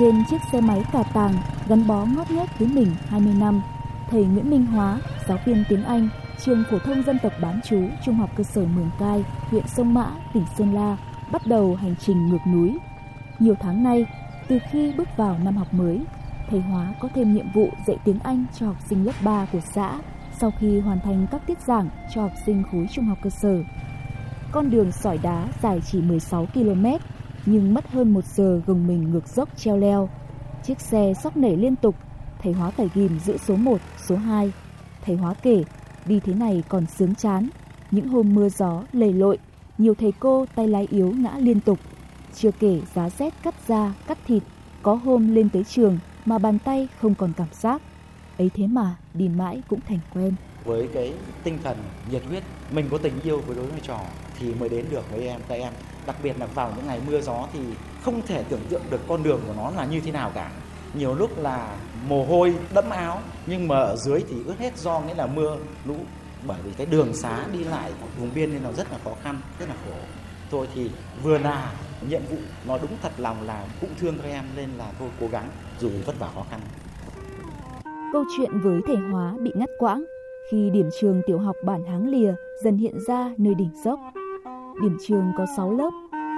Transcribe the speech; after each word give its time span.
Trên 0.00 0.24
chiếc 0.30 0.40
xe 0.52 0.60
máy 0.60 0.84
cà 0.92 1.02
tàng 1.02 1.34
gắn 1.68 1.86
bó 1.86 2.06
ngót 2.06 2.30
nghét 2.30 2.58
với 2.58 2.68
mình 2.68 2.94
20 3.08 3.34
năm, 3.40 3.62
thầy 4.10 4.24
Nguyễn 4.24 4.50
Minh 4.50 4.66
Hóa, 4.66 5.00
giáo 5.28 5.38
viên 5.44 5.64
tiếng 5.68 5.84
Anh, 5.84 6.08
trường 6.44 6.64
phổ 6.70 6.78
thông 6.78 7.02
dân 7.02 7.18
tộc 7.22 7.32
bán 7.42 7.60
chú 7.64 7.82
Trung 8.04 8.14
học 8.14 8.30
cơ 8.36 8.44
sở 8.44 8.60
Mường 8.60 8.90
Cai, 8.98 9.24
huyện 9.50 9.66
Sông 9.66 9.94
Mã, 9.94 10.06
tỉnh 10.34 10.44
Sơn 10.58 10.74
La 10.74 10.96
bắt 11.32 11.46
đầu 11.46 11.74
hành 11.74 11.94
trình 12.00 12.28
ngược 12.28 12.46
núi. 12.52 12.78
Nhiều 13.38 13.54
tháng 13.60 13.82
nay, 13.82 14.06
từ 14.48 14.58
khi 14.70 14.92
bước 14.96 15.08
vào 15.16 15.38
năm 15.44 15.56
học 15.56 15.74
mới, 15.74 16.00
thầy 16.50 16.60
Hóa 16.60 16.94
có 17.00 17.08
thêm 17.14 17.34
nhiệm 17.34 17.52
vụ 17.54 17.68
dạy 17.86 17.96
tiếng 18.04 18.18
Anh 18.18 18.44
cho 18.58 18.66
học 18.66 18.76
sinh 18.88 19.04
lớp 19.04 19.14
3 19.24 19.46
của 19.52 19.60
xã 19.74 19.98
sau 20.40 20.52
khi 20.58 20.80
hoàn 20.80 21.00
thành 21.00 21.26
các 21.30 21.42
tiết 21.46 21.60
giảng 21.60 21.88
cho 22.14 22.22
học 22.22 22.32
sinh 22.46 22.62
khối 22.72 22.86
trung 22.92 23.04
học 23.04 23.18
cơ 23.22 23.30
sở. 23.30 23.62
Con 24.52 24.70
đường 24.70 24.92
sỏi 24.92 25.18
đá 25.22 25.48
dài 25.62 25.80
chỉ 25.80 26.00
16 26.00 26.46
km 26.54 26.86
nhưng 27.46 27.74
mất 27.74 27.88
hơn 27.90 28.14
một 28.14 28.24
giờ 28.24 28.60
gồng 28.66 28.86
mình 28.86 29.10
ngược 29.10 29.28
dốc 29.28 29.48
treo 29.56 29.76
leo. 29.76 30.08
Chiếc 30.64 30.80
xe 30.80 31.12
sóc 31.22 31.36
nảy 31.36 31.56
liên 31.56 31.76
tục, 31.76 31.94
thầy 32.42 32.52
Hóa 32.52 32.70
phải 32.70 32.88
ghim 32.94 33.18
giữa 33.24 33.36
số 33.36 33.56
1, 33.56 33.80
số 34.06 34.16
2. 34.16 34.52
Thầy 35.04 35.16
Hóa 35.16 35.34
kể, 35.34 35.64
đi 36.06 36.20
thế 36.20 36.34
này 36.34 36.62
còn 36.68 36.86
sướng 36.86 37.14
chán. 37.14 37.48
Những 37.90 38.08
hôm 38.08 38.34
mưa 38.34 38.48
gió, 38.48 38.82
lầy 38.92 39.12
lội, 39.12 39.38
nhiều 39.78 39.94
thầy 39.94 40.12
cô 40.20 40.46
tay 40.54 40.68
lái 40.68 40.86
yếu 40.90 41.12
ngã 41.12 41.36
liên 41.38 41.60
tục. 41.60 41.78
Chưa 42.34 42.50
kể 42.50 42.80
giá 42.94 43.10
rét 43.10 43.34
cắt 43.42 43.54
da, 43.66 43.94
cắt 44.06 44.18
thịt, 44.26 44.42
có 44.82 44.94
hôm 44.94 45.34
lên 45.34 45.48
tới 45.48 45.64
trường 45.64 45.98
mà 46.24 46.38
bàn 46.38 46.58
tay 46.58 46.88
không 47.00 47.14
còn 47.14 47.32
cảm 47.36 47.48
giác. 47.52 47.82
Ấy 48.38 48.50
thế 48.54 48.66
mà 48.66 48.96
đi 49.14 49.28
mãi 49.28 49.62
cũng 49.68 49.80
thành 49.88 49.98
quen. 50.14 50.34
Với 50.64 50.88
cái 50.94 51.12
tinh 51.44 51.58
thần 51.64 51.76
nhiệt 52.10 52.22
huyết, 52.28 52.42
mình 52.72 52.86
có 52.90 52.98
tình 52.98 53.20
yêu 53.22 53.40
với 53.46 53.56
đối 53.56 53.66
với 53.66 53.80
trò 53.80 54.00
thì 54.38 54.54
mới 54.54 54.68
đến 54.68 54.84
được 54.90 55.10
với 55.10 55.28
em 55.28 55.40
các 55.48 55.54
em. 55.54 55.72
Đặc 56.06 56.16
biệt 56.22 56.38
là 56.38 56.46
vào 56.46 56.72
những 56.76 56.86
ngày 56.86 57.00
mưa 57.06 57.20
gió 57.20 57.46
thì 57.52 57.60
không 58.02 58.22
thể 58.26 58.42
tưởng 58.42 58.60
tượng 58.68 58.82
được 58.90 59.00
con 59.08 59.22
đường 59.22 59.40
của 59.46 59.52
nó 59.56 59.70
là 59.70 59.84
như 59.84 60.00
thế 60.00 60.12
nào 60.12 60.30
cả. 60.34 60.50
Nhiều 60.94 61.14
lúc 61.14 61.38
là 61.38 61.76
mồ 62.08 62.24
hôi 62.24 62.54
đẫm 62.74 62.90
áo 62.90 63.20
nhưng 63.46 63.68
mà 63.68 63.76
ở 63.76 63.96
dưới 63.96 64.24
thì 64.28 64.36
ướt 64.46 64.58
hết 64.58 64.78
do 64.78 65.00
nghĩa 65.00 65.14
là 65.14 65.26
mưa 65.26 65.56
lũ 65.84 65.96
bởi 66.46 66.58
vì 66.64 66.72
cái 66.72 66.86
đường 66.86 67.14
xá 67.14 67.46
đi 67.52 67.64
lại 67.64 67.92
vùng 68.18 68.30
biên 68.34 68.52
nên 68.52 68.62
nó 68.62 68.72
rất 68.72 68.92
là 68.92 68.98
khó 69.04 69.10
khăn, 69.22 69.40
rất 69.58 69.68
là 69.68 69.74
khổ. 69.84 69.96
Thôi 70.50 70.68
thì 70.74 70.90
vừa 71.22 71.38
là 71.38 71.72
nhiệm 72.08 72.22
vụ 72.30 72.36
nó 72.66 72.78
đúng 72.78 72.90
thật 73.02 73.12
lòng 73.18 73.36
là 73.46 73.66
cũng 73.80 73.90
thương 74.00 74.18
các 74.22 74.28
em 74.28 74.44
nên 74.56 74.70
là 74.78 74.92
thôi 74.98 75.08
cố 75.20 75.26
gắng 75.26 75.48
dù 75.80 75.90
vất 76.06 76.18
vả 76.18 76.28
khó 76.34 76.44
khăn. 76.50 76.60
Câu 78.12 78.24
chuyện 78.36 78.60
với 78.60 78.80
thầy 78.86 78.96
Hóa 78.96 79.34
bị 79.40 79.50
ngắt 79.54 79.70
quãng 79.78 80.04
khi 80.50 80.70
điểm 80.70 80.90
trường 81.00 81.22
tiểu 81.26 81.38
học 81.38 81.56
bản 81.64 81.84
Háng 81.84 82.08
Lìa 82.08 82.34
dần 82.64 82.76
hiện 82.76 82.94
ra 83.06 83.30
nơi 83.38 83.54
đỉnh 83.54 83.70
dốc. 83.84 84.00
Điểm 84.82 84.96
trường 85.00 85.32
có 85.36 85.46
6 85.56 85.72
lớp, 85.72 85.90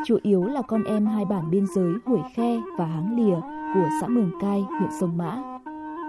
chủ 0.07 0.19
yếu 0.23 0.45
là 0.45 0.63
con 0.63 0.85
em 0.85 1.07
hai 1.07 1.25
bản 1.25 1.51
biên 1.51 1.67
giới 1.75 1.93
Hủy 2.05 2.21
Khe 2.37 2.61
và 2.79 2.85
Háng 2.85 3.17
Lìa 3.17 3.41
của 3.75 3.89
xã 4.01 4.09
Mường 4.09 4.31
Cai, 4.41 4.61
huyện 4.79 4.91
Sông 5.01 5.17
Mã. 5.17 5.43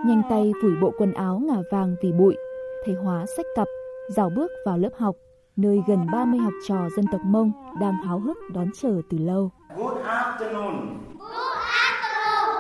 Nhanh 0.05 0.21
tay 0.29 0.53
phủi 0.61 0.71
bộ 0.81 0.91
quần 0.97 1.13
áo 1.13 1.39
ngả 1.39 1.57
vàng 1.71 1.95
vì 2.03 2.11
bụi, 2.11 2.35
thầy 2.85 2.95
Hóa 2.95 3.25
xách 3.37 3.45
cặp, 3.55 3.67
dào 4.09 4.29
bước 4.35 4.51
vào 4.65 4.77
lớp 4.77 4.89
học, 4.97 5.15
nơi 5.55 5.83
gần 5.87 6.07
30 6.11 6.39
học 6.39 6.53
trò 6.67 6.89
dân 6.95 7.05
tộc 7.11 7.21
Mông 7.25 7.51
đang 7.79 7.93
háo 7.93 8.19
hức 8.19 8.37
đón 8.53 8.67
chờ 8.81 9.01
từ 9.09 9.17
lâu. 9.17 9.51
Good 9.77 9.97
afternoon. 9.97 10.73
Good 11.19 11.57
afternoon. 11.57 12.53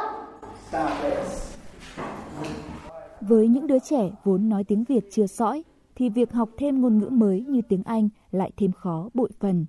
Với 3.21 3.47
những 3.47 3.67
đứa 3.67 3.79
trẻ 3.79 4.11
vốn 4.23 4.49
nói 4.49 4.63
tiếng 4.63 4.83
Việt 4.83 5.03
chưa 5.11 5.27
sõi, 5.27 5.63
thì 5.95 6.09
việc 6.09 6.31
học 6.31 6.49
thêm 6.57 6.81
ngôn 6.81 6.99
ngữ 6.99 7.09
mới 7.09 7.41
như 7.41 7.61
tiếng 7.69 7.83
Anh 7.85 8.09
lại 8.31 8.51
thêm 8.57 8.71
khó 8.71 9.09
bội 9.13 9.29
phần. 9.39 9.65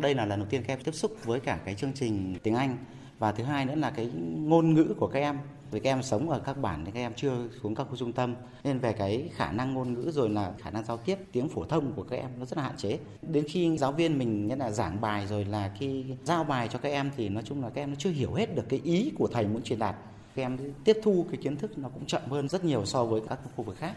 Đây 0.00 0.14
là 0.14 0.26
lần 0.26 0.40
đầu 0.40 0.48
tiên 0.50 0.62
các 0.66 0.72
em 0.72 0.80
tiếp 0.84 0.92
xúc 0.94 1.16
với 1.24 1.40
cả 1.40 1.60
cái 1.64 1.74
chương 1.74 1.92
trình 1.94 2.34
tiếng 2.42 2.54
Anh. 2.54 2.76
Và 3.18 3.32
thứ 3.32 3.44
hai 3.44 3.64
nữa 3.64 3.74
là 3.74 3.90
cái 3.90 4.10
ngôn 4.36 4.74
ngữ 4.74 4.94
của 4.98 5.06
các 5.06 5.20
em. 5.20 5.38
Vì 5.70 5.80
các 5.80 5.90
em 5.90 6.02
sống 6.02 6.30
ở 6.30 6.38
các 6.38 6.58
bản 6.60 6.84
thì 6.84 6.92
các 6.94 7.00
em 7.00 7.12
chưa 7.16 7.48
xuống 7.62 7.74
các 7.74 7.86
khu 7.90 7.96
trung 7.96 8.12
tâm. 8.12 8.34
Nên 8.64 8.78
về 8.78 8.92
cái 8.92 9.30
khả 9.34 9.52
năng 9.52 9.74
ngôn 9.74 9.94
ngữ 9.94 10.10
rồi 10.10 10.30
là 10.30 10.52
khả 10.58 10.70
năng 10.70 10.84
giao 10.84 10.96
tiếp, 10.96 11.18
tiếng 11.32 11.48
phổ 11.48 11.64
thông 11.64 11.92
của 11.92 12.02
các 12.02 12.16
em 12.16 12.30
nó 12.38 12.44
rất 12.44 12.56
là 12.56 12.62
hạn 12.64 12.76
chế. 12.76 12.98
Đến 13.22 13.44
khi 13.48 13.78
giáo 13.78 13.92
viên 13.92 14.18
mình 14.18 14.46
nhất 14.46 14.58
là 14.58 14.70
giảng 14.70 15.00
bài 15.00 15.26
rồi 15.26 15.44
là 15.44 15.72
khi 15.78 16.04
giao 16.24 16.44
bài 16.44 16.68
cho 16.72 16.78
các 16.78 16.88
em 16.88 17.10
thì 17.16 17.28
nói 17.28 17.42
chung 17.46 17.62
là 17.62 17.70
các 17.70 17.82
em 17.82 17.90
nó 17.90 17.96
chưa 17.98 18.10
hiểu 18.10 18.32
hết 18.32 18.56
được 18.56 18.68
cái 18.68 18.80
ý 18.84 19.12
của 19.18 19.28
thầy 19.32 19.46
muốn 19.46 19.62
truyền 19.62 19.78
đạt. 19.78 19.96
Các 20.34 20.42
em 20.42 20.58
tiếp 20.84 20.96
thu 21.02 21.26
cái 21.30 21.36
kiến 21.42 21.56
thức 21.56 21.78
nó 21.78 21.88
cũng 21.88 22.06
chậm 22.06 22.22
hơn 22.30 22.48
rất 22.48 22.64
nhiều 22.64 22.84
so 22.84 23.04
với 23.04 23.20
các 23.28 23.38
khu 23.56 23.64
vực 23.64 23.76
khác. 23.76 23.94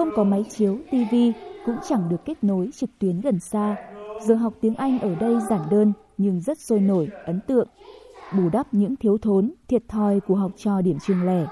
Không 0.00 0.10
có 0.16 0.24
máy 0.24 0.44
chiếu, 0.50 0.78
tivi 0.90 1.32
cũng 1.66 1.76
chẳng 1.88 2.08
được 2.08 2.24
kết 2.24 2.44
nối 2.44 2.70
trực 2.74 2.90
tuyến 2.98 3.20
gần 3.20 3.40
xa. 3.40 3.76
Giờ 4.22 4.34
học 4.34 4.54
tiếng 4.60 4.74
Anh 4.74 4.98
ở 4.98 5.14
đây 5.14 5.34
giản 5.50 5.60
đơn 5.70 5.92
nhưng 6.18 6.40
rất 6.40 6.58
sôi 6.58 6.80
nổi, 6.80 7.08
ấn 7.24 7.40
tượng. 7.46 7.68
Bù 8.36 8.48
đắp 8.52 8.74
những 8.74 8.96
thiếu 8.96 9.18
thốn, 9.18 9.52
thiệt 9.68 9.82
thòi 9.88 10.20
của 10.20 10.34
học 10.34 10.50
trò 10.56 10.80
điểm 10.80 10.98
trường 11.06 11.26
lẻ. 11.26 11.46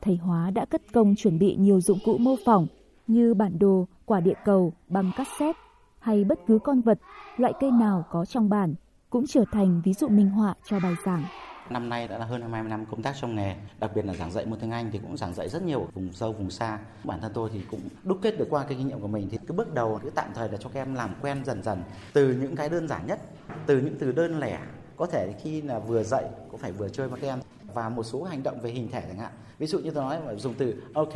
Thầy 0.00 0.16
Hóa 0.16 0.50
đã 0.50 0.64
cất 0.64 0.82
công 0.92 1.14
chuẩn 1.16 1.38
bị 1.38 1.56
nhiều 1.56 1.80
dụng 1.80 1.98
cụ 2.04 2.18
mô 2.18 2.34
phỏng 2.44 2.66
như 3.06 3.34
bản 3.34 3.58
đồ, 3.58 3.86
quả 4.06 4.20
địa 4.20 4.36
cầu, 4.44 4.72
băng 4.88 5.10
cassette 5.16 5.58
hay 5.98 6.24
bất 6.24 6.38
cứ 6.46 6.58
con 6.58 6.80
vật, 6.80 6.98
loại 7.36 7.52
cây 7.60 7.70
nào 7.70 8.04
có 8.10 8.24
trong 8.24 8.48
bản 8.48 8.74
cũng 9.10 9.26
trở 9.26 9.44
thành 9.52 9.80
ví 9.84 9.92
dụ 9.92 10.08
minh 10.08 10.30
họa 10.30 10.54
cho 10.64 10.80
bài 10.80 10.94
giảng. 11.04 11.24
Năm 11.70 11.88
nay 11.88 12.08
đã 12.08 12.18
là 12.18 12.24
hơn 12.24 12.40
20 12.52 12.70
năm 12.70 12.86
công 12.86 13.02
tác 13.02 13.14
trong 13.20 13.36
nghề, 13.36 13.54
đặc 13.80 13.90
biệt 13.94 14.04
là 14.04 14.14
giảng 14.14 14.30
dạy 14.30 14.46
môn 14.46 14.58
tiếng 14.58 14.70
Anh 14.70 14.90
thì 14.92 14.98
cũng 14.98 15.16
giảng 15.16 15.34
dạy 15.34 15.48
rất 15.48 15.62
nhiều 15.62 15.80
ở 15.80 15.86
vùng 15.94 16.12
sâu, 16.12 16.32
vùng 16.32 16.50
xa. 16.50 16.78
Bản 17.04 17.20
thân 17.20 17.32
tôi 17.34 17.50
thì 17.52 17.60
cũng 17.70 17.80
đúc 18.04 18.18
kết 18.22 18.38
được 18.38 18.46
qua 18.50 18.64
cái 18.64 18.74
kinh 18.78 18.88
nghiệm 18.88 19.00
của 19.00 19.08
mình 19.08 19.28
thì 19.30 19.38
cái 19.48 19.56
bước 19.56 19.74
đầu 19.74 20.00
cứ 20.02 20.10
tạm 20.10 20.30
thời 20.34 20.48
là 20.48 20.56
cho 20.56 20.70
các 20.74 20.80
em 20.80 20.94
làm 20.94 21.14
quen 21.22 21.44
dần 21.44 21.62
dần 21.62 21.82
từ 22.12 22.32
những 22.32 22.56
cái 22.56 22.68
đơn 22.68 22.88
giản 22.88 23.06
nhất, 23.06 23.20
từ 23.66 23.80
những 23.80 23.96
từ 23.98 24.12
đơn 24.12 24.40
lẻ 24.40 24.58
có 24.96 25.06
thể 25.06 25.34
khi 25.42 25.62
là 25.62 25.78
vừa 25.78 26.02
dạy 26.02 26.24
cũng 26.50 26.60
phải 26.60 26.72
vừa 26.72 26.88
chơi 26.88 27.08
với 27.08 27.20
các 27.20 27.28
em 27.28 27.38
và 27.74 27.88
một 27.88 28.02
số 28.02 28.22
hành 28.22 28.42
động 28.42 28.60
về 28.60 28.70
hình 28.70 28.88
thể 28.92 29.02
chẳng 29.08 29.18
hạn. 29.18 29.32
Ví 29.58 29.66
dụ 29.66 29.78
như 29.78 29.90
tôi 29.90 30.04
nói 30.04 30.18
mà 30.26 30.34
dùng 30.34 30.54
từ 30.54 30.82
ok 30.94 31.14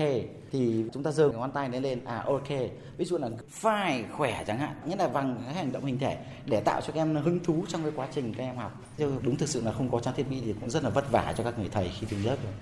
thì 0.53 0.85
chúng 0.93 1.03
ta 1.03 1.11
giơ 1.11 1.29
ngón 1.29 1.53
tay 1.53 1.69
lên 1.69 1.83
lên 1.83 2.05
à 2.05 2.25
ok. 2.27 2.49
Ví 2.97 3.05
dụ 3.05 3.19
là 3.19 3.29
phải 3.49 4.05
khỏe 4.13 4.45
chẳng 4.47 4.59
hạn 4.59 4.77
nghĩa 4.87 4.97
là 4.97 5.09
bằng 5.09 5.43
cái 5.45 5.55
hành 5.55 5.73
động 5.73 5.85
hình 5.85 5.99
thể 5.99 6.17
để 6.47 6.61
tạo 6.61 6.81
cho 6.81 6.93
các 6.93 7.01
em 7.01 7.17
hứng 7.17 7.41
thú 7.45 7.65
trong 7.69 7.83
cái 7.83 7.93
quá 7.97 8.09
trình 8.15 8.35
các 8.35 8.45
em 8.45 8.57
học. 8.57 8.73
Chứ 8.99 9.12
đúng 9.23 9.37
thực 9.37 9.49
sự 9.49 9.62
là 9.65 9.73
không 9.73 9.91
có 9.91 10.01
trang 10.01 10.15
thiết 10.15 10.31
bị 10.31 10.41
thì 10.45 10.55
cũng 10.61 10.71
rất 10.71 10.85
là 10.85 10.91
vất 10.91 11.12
vả 11.12 11.35
cho 11.37 11.45
các 11.45 11.59
người 11.59 11.69
thầy 11.73 11.91
khi 12.01 12.07
đứng 12.11 12.27
lớp 12.27 12.37
rồi. 12.45 12.53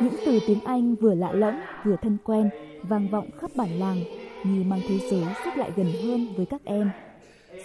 Những 0.00 0.16
từ 0.26 0.40
tiếng 0.46 0.60
Anh 0.64 0.94
vừa 0.94 1.14
lạ 1.14 1.32
lẫm 1.32 1.54
vừa 1.84 1.96
thân 2.02 2.16
quen 2.24 2.50
vang 2.82 3.08
vọng 3.08 3.30
khắp 3.40 3.50
bản 3.54 3.78
làng 3.78 4.04
như 4.44 4.64
mang 4.64 4.80
thế 4.88 4.98
giới 5.10 5.24
xích 5.44 5.56
lại 5.56 5.70
gần 5.76 5.92
hơn 6.02 6.28
với 6.36 6.46
các 6.46 6.60
em. 6.64 6.90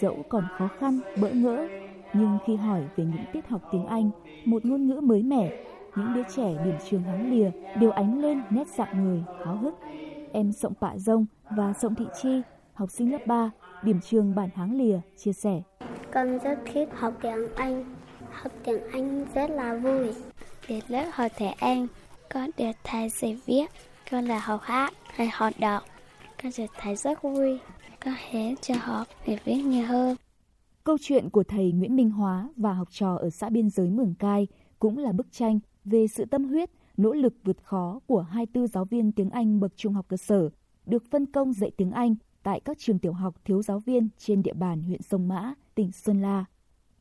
Dẫu 0.02 0.24
còn 0.30 0.48
khó 0.58 0.70
khăn 0.80 1.00
bỡ 1.18 1.30
ngỡ 1.30 1.68
nhưng 2.14 2.38
khi 2.46 2.56
hỏi 2.56 2.82
về 2.96 3.04
những 3.06 3.26
tiết 3.34 3.48
học 3.48 3.62
tiếng 3.72 3.86
Anh, 3.86 4.10
một 4.46 4.66
ngôn 4.66 4.88
ngữ 4.88 5.02
mới 5.02 5.24
mẻ, 5.24 5.50
những 5.96 6.14
đứa 6.14 6.24
trẻ 6.36 6.56
điểm 6.66 6.76
trường 6.90 7.04
háng 7.04 7.32
lìa 7.32 7.52
đều 7.80 7.92
ánh 7.92 8.22
lên 8.22 8.42
nét 8.50 8.68
dạng 8.68 9.04
người 9.04 9.24
háo 9.46 9.56
hức. 9.56 9.76
Em 10.32 10.52
Sộng 10.52 10.74
Pạ 10.82 10.98
Dông 10.98 11.26
và 11.50 11.74
Sộng 11.74 11.96
Thị 11.96 12.06
Chi, 12.22 12.42
học 12.74 12.92
sinh 12.92 13.12
lớp 13.12 13.28
3, 13.28 13.52
điểm 13.84 14.00
trường 14.02 14.36
bản 14.36 14.50
háng 14.56 14.78
lìa, 14.78 15.00
chia 15.18 15.34
sẻ. 15.34 15.62
Con 16.12 16.40
rất 16.40 16.60
thích 16.74 16.90
học 16.96 17.14
tiếng 17.22 17.56
Anh. 17.56 17.96
Học 18.32 18.52
tiếng 18.64 18.92
Anh 18.92 19.26
rất 19.36 19.50
là 19.50 19.76
vui. 19.76 20.14
Đến 20.68 20.84
lớp 20.88 21.06
học 21.14 21.32
thể 21.36 21.48
Anh, 21.48 21.88
con 22.34 22.50
được 22.58 22.72
thầy 22.84 23.10
dạy 23.10 23.40
viết, 23.46 23.66
con 24.12 24.26
là 24.26 24.40
học 24.40 24.62
hát 24.64 24.94
hay 25.14 25.28
học 25.34 25.54
đọc. 25.60 25.84
Con 26.44 26.52
sẽ 26.52 26.68
thấy 26.80 26.96
rất 26.96 27.22
vui. 27.22 27.60
Con 28.06 28.14
hứa 28.32 28.56
cho 28.62 28.76
học 28.80 29.08
để 29.28 29.38
viết 29.46 29.62
nhiều 29.66 29.86
hơn. 29.86 30.16
Câu 30.86 30.98
chuyện 31.02 31.30
của 31.30 31.44
thầy 31.44 31.72
Nguyễn 31.72 31.96
Minh 31.96 32.10
Hóa 32.10 32.50
và 32.56 32.74
học 32.74 32.88
trò 32.92 33.16
ở 33.16 33.30
xã 33.30 33.50
biên 33.50 33.70
giới 33.70 33.90
Mường 33.90 34.14
Cai 34.20 34.48
cũng 34.80 34.98
là 34.98 35.12
bức 35.12 35.32
tranh 35.32 35.60
về 35.86 36.08
sự 36.08 36.26
tâm 36.26 36.44
huyết, 36.46 36.70
nỗ 36.98 37.14
lực 37.14 37.34
vượt 37.44 37.64
khó 37.64 38.00
của 38.08 38.22
24 38.22 38.68
giáo 38.68 38.86
viên 38.86 39.12
tiếng 39.12 39.30
Anh 39.30 39.60
bậc 39.60 39.78
trung 39.78 39.94
học 39.94 40.06
cơ 40.08 40.18
sở 40.18 40.50
được 40.86 41.04
phân 41.12 41.26
công 41.26 41.54
dạy 41.54 41.72
tiếng 41.78 41.92
Anh 41.92 42.16
tại 42.44 42.60
các 42.60 42.78
trường 42.80 43.00
tiểu 43.00 43.14
học 43.14 43.36
thiếu 43.46 43.62
giáo 43.62 43.80
viên 43.80 44.10
trên 44.18 44.44
địa 44.44 44.54
bàn 44.54 44.84
huyện 44.84 45.02
Sông 45.02 45.28
Mã, 45.28 45.54
tỉnh 45.76 45.92
Sơn 45.92 46.22
La. 46.22 46.46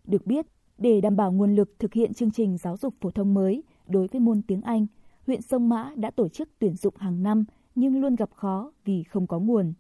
Được 0.04 0.26
biết, 0.26 0.46
để 0.78 1.00
đảm 1.00 1.16
bảo 1.16 1.32
nguồn 1.32 1.54
lực 1.54 1.78
thực 1.78 1.94
hiện 1.94 2.14
chương 2.14 2.30
trình 2.30 2.56
giáo 2.58 2.76
dục 2.76 2.94
phổ 3.00 3.10
thông 3.10 3.34
mới 3.34 3.62
đối 3.86 4.06
với 4.06 4.20
môn 4.20 4.42
tiếng 4.42 4.62
Anh, 4.62 4.86
huyện 5.26 5.42
Sông 5.42 5.68
Mã 5.68 5.90
đã 5.96 6.10
tổ 6.10 6.28
chức 6.28 6.48
tuyển 6.58 6.76
dụng 6.76 6.94
hàng 6.96 7.22
năm 7.22 7.44
nhưng 7.74 8.00
luôn 8.00 8.14
gặp 8.14 8.30
khó 8.34 8.72
vì 8.84 9.02
không 9.02 9.26
có 9.26 9.38
nguồn. 9.38 9.72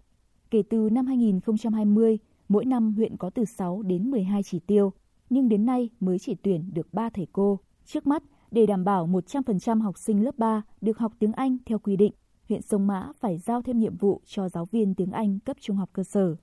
Kể 0.50 0.62
từ 0.70 0.88
năm 0.92 1.06
2020, 1.06 2.18
Mỗi 2.48 2.64
năm 2.64 2.94
huyện 2.94 3.16
có 3.16 3.30
từ 3.30 3.44
6 3.44 3.82
đến 3.82 4.10
12 4.10 4.42
chỉ 4.42 4.58
tiêu, 4.58 4.92
nhưng 5.30 5.48
đến 5.48 5.66
nay 5.66 5.90
mới 6.00 6.18
chỉ 6.18 6.34
tuyển 6.34 6.70
được 6.74 6.94
3 6.94 7.10
thầy 7.10 7.26
cô. 7.32 7.58
Trước 7.84 8.06
mắt, 8.06 8.22
để 8.50 8.66
đảm 8.66 8.84
bảo 8.84 9.06
100% 9.06 9.82
học 9.82 9.98
sinh 9.98 10.24
lớp 10.24 10.38
3 10.38 10.62
được 10.80 10.98
học 10.98 11.12
tiếng 11.18 11.32
Anh 11.32 11.56
theo 11.66 11.78
quy 11.78 11.96
định, 11.96 12.12
huyện 12.48 12.62
Sông 12.62 12.86
Mã 12.86 13.08
phải 13.20 13.38
giao 13.38 13.62
thêm 13.62 13.78
nhiệm 13.78 13.96
vụ 13.96 14.20
cho 14.26 14.48
giáo 14.48 14.64
viên 14.64 14.94
tiếng 14.94 15.10
Anh 15.10 15.38
cấp 15.38 15.56
trung 15.60 15.76
học 15.76 15.90
cơ 15.92 16.04
sở. 16.04 16.36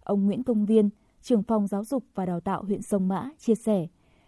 Ông 0.00 0.26
Nguyễn 0.26 0.42
Công 0.42 0.66
Viên, 0.66 0.90
trưởng 1.22 1.42
phòng 1.42 1.66
giáo 1.66 1.84
dục 1.84 2.04
và 2.14 2.26
đào 2.26 2.40
tạo 2.40 2.64
huyện 2.64 2.82
Sông 2.82 3.08
Mã 3.08 3.30
chia 3.38 3.54
sẻ, 3.54 3.86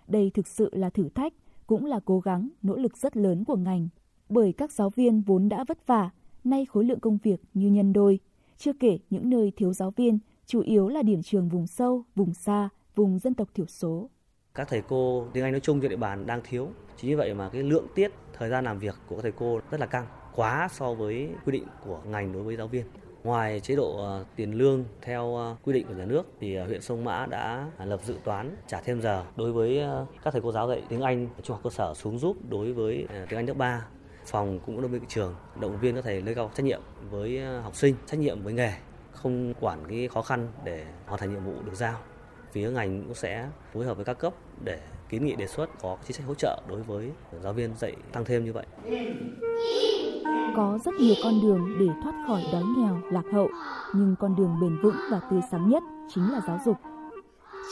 đây 0.09 0.31
thực 0.35 0.47
sự 0.47 0.71
là 0.73 0.91
thử 0.91 1.09
thách, 1.09 1.35
cũng 1.67 1.85
là 1.85 2.01
cố 2.05 2.21
gắng, 2.21 2.49
nỗ 2.63 2.77
lực 2.77 2.97
rất 2.97 3.17
lớn 3.17 3.45
của 3.45 3.57
ngành. 3.57 3.89
Bởi 4.29 4.53
các 4.53 4.73
giáo 4.73 4.91
viên 4.91 5.21
vốn 5.21 5.49
đã 5.49 5.65
vất 5.65 5.87
vả, 5.87 6.11
nay 6.45 6.67
khối 6.67 6.85
lượng 6.85 7.01
công 7.01 7.19
việc 7.23 7.41
như 7.55 7.71
nhân 7.71 7.93
đôi. 7.93 8.21
Chưa 8.59 8.73
kể 8.73 8.99
những 9.11 9.31
nơi 9.31 9.53
thiếu 9.57 9.73
giáo 9.73 9.91
viên 9.91 10.19
chủ 10.47 10.61
yếu 10.61 10.89
là 10.89 11.03
điểm 11.03 11.23
trường 11.23 11.49
vùng 11.49 11.67
sâu, 11.67 12.05
vùng 12.15 12.35
xa, 12.35 12.69
vùng 12.95 13.19
dân 13.19 13.35
tộc 13.35 13.49
thiểu 13.55 13.67
số. 13.67 14.11
các 14.55 14.69
thầy 14.69 14.83
cô 14.89 15.27
tiếng 15.33 15.45
Anh 15.45 15.53
nói 15.53 15.61
chung 15.61 15.81
trên 15.81 15.91
địa 15.91 15.97
bàn 15.97 16.27
đang 16.27 16.41
thiếu. 16.45 16.69
Chính 16.97 17.11
vì 17.11 17.15
vậy 17.15 17.35
mà 17.35 17.49
cái 17.49 17.63
lượng 17.63 17.87
tiết 17.95 18.13
thời 18.33 18.49
gian 18.51 18.65
làm 18.65 18.79
việc 18.79 18.95
của 19.09 19.17
các 19.17 19.23
thầy 19.23 19.33
cô 19.33 19.61
rất 19.71 19.81
là 19.81 19.87
căng, 19.87 20.07
quá 20.35 20.69
so 20.73 20.95
với 20.95 21.29
quy 21.45 21.53
định 21.53 21.65
của 21.85 22.01
ngành 22.05 22.33
đối 22.33 22.43
với 22.43 22.57
giáo 22.57 22.69
viên. 22.69 22.87
Ngoài 23.25 23.61
chế 23.61 23.77
độ 23.77 23.97
ờ, 23.97 24.25
tiền 24.37 24.53
lương 24.53 24.85
theo 25.03 25.37
ờ, 25.37 25.57
quy 25.65 25.73
định 25.73 25.87
của 25.87 25.95
nhà 25.95 26.05
nước 26.05 26.23
thì 26.41 26.55
ờ, 26.55 26.67
huyện 26.67 26.83
Sông 26.83 27.05
Mã 27.05 27.27
đã 27.27 27.71
lập 27.85 28.01
dự 28.05 28.15
toán 28.25 28.57
trả 28.67 28.81
thêm 28.81 29.01
giờ 29.01 29.25
đối 29.37 29.53
với 29.53 29.83
các 30.25 30.33
thầy 30.33 30.43
cô 30.43 30.53
giáo 30.53 30.69
dạy 30.69 30.83
tiếng 30.89 31.01
Anh 31.01 31.29
trung 31.43 31.55
học 31.57 31.61
cơ 31.65 31.71
sở 31.71 31.95
xuống 31.95 32.19
giúp 32.19 32.37
đối 32.49 32.73
với 32.73 33.07
tiếng 33.29 33.39
Anh 33.39 33.47
lớp 33.47 33.57
3. 33.57 33.87
Phòng 34.27 34.61
cũng 34.67 34.83
đơn 34.83 34.91
vị 34.91 35.01
trường 35.09 35.35
động 35.61 35.79
viên 35.81 35.95
các 35.95 36.05
thầy 36.05 36.23
nâng 36.23 36.35
cao 36.35 36.51
trách 36.55 36.65
nhiệm 36.65 36.81
với 37.11 37.41
học 37.63 37.77
sinh, 37.77 37.95
trách 38.07 38.21
nhiệm 38.21 38.43
với 38.43 38.53
nghề, 38.53 38.73
không 39.17 39.55
quản 39.61 39.79
cái 39.89 40.09
khó 40.09 40.23
khăn 40.23 40.49
để 40.65 40.87
hoàn 41.07 41.21
thành 41.21 41.31
nhiệm 41.31 41.45
vụ 41.45 41.55
được 41.65 41.75
giao. 41.75 41.99
Phía 42.53 42.71
ngành 42.71 43.03
cũng 43.03 43.15
sẽ 43.15 43.49
phối 43.73 43.85
hợp 43.85 43.97
với 43.97 44.05
các 44.05 44.19
cấp 44.19 44.35
để 44.65 44.81
kiến 45.09 45.25
nghị 45.25 45.37
đề 45.37 45.47
xuất 45.47 45.71
có 45.83 45.97
chính 46.05 46.17
sách 46.17 46.27
hỗ 46.27 46.35
trợ 46.35 46.63
đối 46.69 46.83
với 46.83 47.13
giáo 47.43 47.53
viên 47.53 47.71
dạy 47.77 47.97
tăng 48.13 48.25
thêm 48.25 48.45
như 48.45 48.53
vậy. 48.53 48.67
Có 50.57 50.79
rất 50.85 50.95
nhiều 50.95 51.15
con 51.25 51.41
đường 51.43 51.77
để 51.79 51.87
thoát 52.03 52.25
khỏi 52.27 52.43
đói 52.53 52.63
nghèo, 52.77 52.99
lạc 53.11 53.25
hậu, 53.33 53.49
nhưng 53.95 54.15
con 54.21 54.37
đường 54.37 54.61
bền 54.61 54.79
vững 54.83 54.97
và 55.11 55.21
tươi 55.31 55.41
sáng 55.51 55.69
nhất 55.69 55.83
chính 56.09 56.33
là 56.33 56.41
giáo 56.47 56.59
dục. 56.65 56.77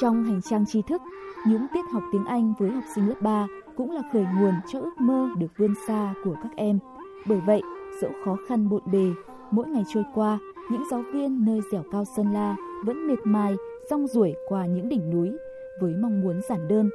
Trong 0.00 0.24
hành 0.24 0.42
trang 0.42 0.66
tri 0.66 0.82
thức, 0.88 1.02
những 1.46 1.66
tiết 1.74 1.82
học 1.92 2.02
tiếng 2.12 2.24
Anh 2.24 2.54
với 2.58 2.70
học 2.70 2.84
sinh 2.94 3.08
lớp 3.08 3.20
3 3.20 3.46
cũng 3.76 3.90
là 3.90 4.02
khởi 4.12 4.26
nguồn 4.38 4.54
cho 4.72 4.80
ước 4.80 5.00
mơ 5.00 5.28
được 5.38 5.46
vươn 5.56 5.74
xa 5.88 6.14
của 6.24 6.36
các 6.42 6.50
em. 6.56 6.78
Bởi 7.26 7.40
vậy, 7.40 7.62
dẫu 8.02 8.10
khó 8.24 8.36
khăn 8.48 8.68
bộn 8.68 8.82
bề, 8.92 9.10
mỗi 9.50 9.66
ngày 9.66 9.84
trôi 9.94 10.04
qua, 10.14 10.38
những 10.70 10.82
giáo 10.90 11.04
viên 11.12 11.44
nơi 11.44 11.60
dẻo 11.72 11.82
cao 11.92 12.04
Sơn 12.16 12.32
La 12.32 12.56
vẫn 12.84 13.06
miệt 13.06 13.18
mài 13.24 13.56
rong 13.90 14.06
ruổi 14.06 14.34
qua 14.48 14.66
những 14.66 14.88
đỉnh 14.88 15.10
núi 15.10 15.32
với 15.80 15.94
mong 15.94 16.20
muốn 16.20 16.40
giản 16.48 16.68
đơn, 16.68 16.90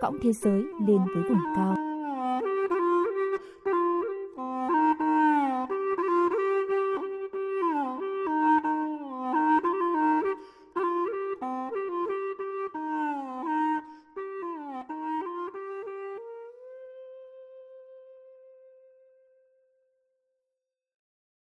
cõng 0.00 0.18
thế 0.22 0.32
giới 0.32 0.64
lên 0.86 0.98
với 1.14 1.22
vùng 1.28 1.40
cao. 1.56 1.83